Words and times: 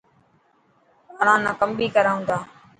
ٻاران 1.17 1.39
نا 1.45 1.51
ڪم 1.59 1.69
بهي 1.77 1.87
ڪرائون 1.95 2.21
ٿا. 2.27 2.37